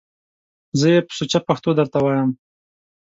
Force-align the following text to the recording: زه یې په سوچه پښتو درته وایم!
زه 0.79 0.85
یې 0.93 0.99
په 1.07 1.13
سوچه 1.17 1.39
پښتو 1.47 1.69
درته 1.79 1.97
وایم! 2.01 2.29